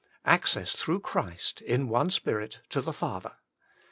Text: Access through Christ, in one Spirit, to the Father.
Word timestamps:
Access 0.25 0.71
through 0.75 1.01
Christ, 1.01 1.61
in 1.61 1.87
one 1.87 2.09
Spirit, 2.09 2.61
to 2.69 2.81
the 2.81 2.91
Father. 2.91 3.33